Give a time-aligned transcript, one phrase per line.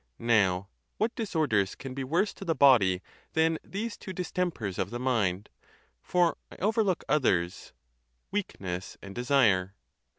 [0.17, 3.03] Now, what disorders can be worse to the body
[3.33, 5.51] than these two distempers of the mind
[6.01, 7.71] (for I overlook others),
[8.31, 9.75] weakness and desire?